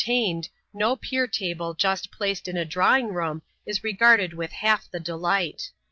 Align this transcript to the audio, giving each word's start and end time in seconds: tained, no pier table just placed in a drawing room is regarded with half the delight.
tained, 0.03 0.49
no 0.73 0.95
pier 0.95 1.27
table 1.27 1.75
just 1.75 2.11
placed 2.11 2.47
in 2.47 2.57
a 2.57 2.65
drawing 2.65 3.13
room 3.13 3.39
is 3.67 3.83
regarded 3.83 4.33
with 4.33 4.51
half 4.51 4.89
the 4.89 4.99
delight. 4.99 5.69